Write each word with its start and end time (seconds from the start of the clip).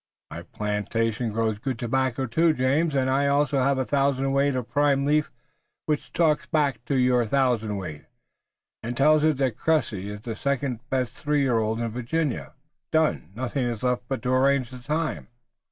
"My 0.31 0.41
plantation 0.41 1.31
grows 1.31 1.59
good 1.59 1.77
tobacco 1.77 2.25
too, 2.25 2.53
James, 2.53 2.95
and 2.95 3.07
I 3.07 3.27
also 3.27 3.59
have 3.59 3.77
a 3.77 3.85
thousand 3.85 4.31
weight 4.31 4.55
of 4.55 4.67
prime 4.67 5.05
leaf 5.05 5.29
which 5.85 6.11
talks 6.11 6.47
back 6.47 6.83
to 6.85 6.95
your 6.95 7.23
thousand 7.27 7.77
weight, 7.77 8.05
and 8.81 8.97
tells 8.97 9.23
it 9.23 9.37
that 9.37 9.57
Cressy 9.57 10.09
is 10.09 10.21
the 10.21 10.35
second 10.35 10.79
best 10.89 11.13
three 11.13 11.43
year 11.43 11.59
old 11.59 11.79
in 11.79 11.89
Virginia, 11.91 12.51
not 12.51 12.53
the 12.53 12.53
best." 12.53 12.91
"Done. 12.91 13.31
Nothing 13.35 13.65
is 13.65 13.83
left 13.83 14.01
but 14.07 14.23
to 14.23 14.33
arrange 14.33 14.71
the 14.71 14.79
time." 14.79 15.27